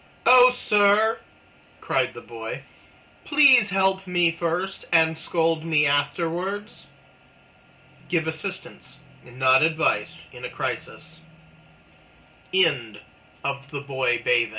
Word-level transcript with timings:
"Oh, 0.25 0.49
sir," 0.51 1.19
cried 1.79 2.15
the 2.15 2.21
Boy, 2.21 2.63
"please 3.23 3.69
help 3.69 4.07
me 4.07 4.31
first 4.31 4.83
and 4.91 5.15
scold 5.15 5.63
me 5.63 5.85
afterwards." 5.85 6.87
Give 8.09 8.25
assistance, 8.27 8.97
not 9.23 9.61
advice, 9.61 10.25
in 10.31 10.43
a 10.43 10.49
crisis. 10.49 11.21
THE 12.51 12.63
QUACK 12.63 13.01
FROG 13.43 13.73
Once 13.73 13.73
upo 13.75 14.49